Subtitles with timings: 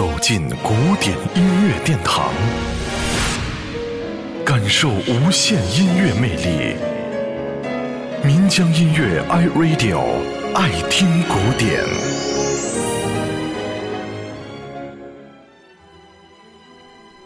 [0.00, 2.32] 走进古典音乐殿堂，
[4.46, 6.74] 感受无限音乐魅力。
[8.24, 10.00] 民江音乐 iRadio
[10.54, 11.84] 爱听古典。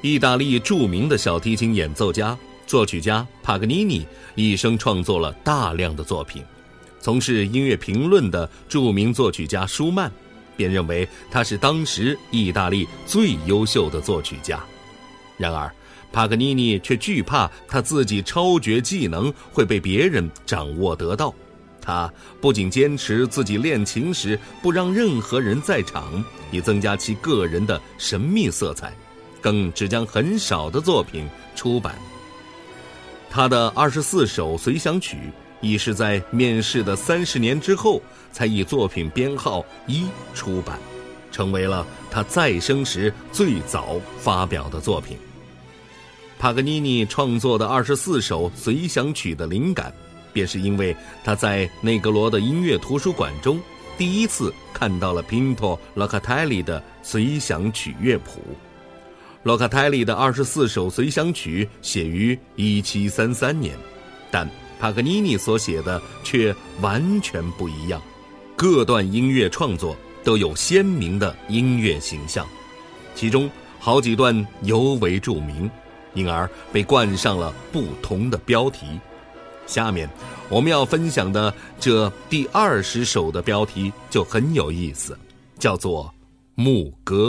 [0.00, 2.34] 意大利著名的小提琴演奏家、
[2.66, 6.42] 作曲家帕格尼尼一生创作了大量的作品。
[6.98, 10.10] 从事音乐评论的著名作曲家舒曼。
[10.62, 14.62] 便认为他是当时意大利最优秀的作曲家，
[15.36, 15.68] 然而
[16.12, 21.34] 帕格尼尼却惧怕他自己超绝技能会被别人掌握得到。
[21.80, 22.08] 他
[22.40, 28.94] 不仅坚持自己练琴时不让任何人在场，以增加其个人的神秘色彩，
[29.40, 31.96] 更只将很少的作品出版。
[33.28, 35.18] 他的二十四首随想曲。
[35.62, 40.78] 已是在面世的三十年之后，才以作品编号一出版，
[41.30, 45.16] 成为了他再生时最早发表的作品。
[46.38, 49.94] 帕格尼尼创作的二十四首随想曲的灵感，
[50.32, 53.60] 便是因为他在内格罗的音乐图书馆中
[53.96, 58.42] 第一次看到了宾托·洛卡泰利的随想曲乐谱。
[59.44, 63.76] 洛卡泰利的二十四首随想曲写于一七三三年，
[64.30, 64.48] 但。
[64.82, 68.02] 帕格尼尼所写的却完全不一样，
[68.56, 72.44] 各段音乐创作都有鲜明的音乐形象，
[73.14, 73.48] 其中
[73.78, 75.70] 好几段尤为著名，
[76.14, 78.98] 因而被冠上了不同的标题。
[79.68, 80.10] 下面
[80.48, 85.16] 我们要分享的这第二十首的标题就很有意思，
[85.60, 86.12] 叫做
[86.60, 87.28] 《牧歌》。